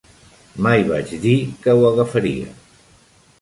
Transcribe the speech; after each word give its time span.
Mai 0.67 0.79
vaig 0.87 1.13
dir 1.25 1.35
que 1.67 1.77
ho 1.81 1.85
agafaria. 1.91 2.49